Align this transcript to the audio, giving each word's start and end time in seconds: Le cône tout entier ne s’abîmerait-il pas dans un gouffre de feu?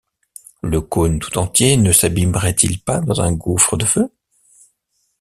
Le 0.63 0.81
cône 0.81 1.19
tout 1.19 1.37
entier 1.37 1.77
ne 1.77 1.91
s’abîmerait-il 1.91 2.81
pas 2.81 3.01
dans 3.01 3.21
un 3.21 3.31
gouffre 3.33 3.77
de 3.77 3.85
feu? 3.85 4.09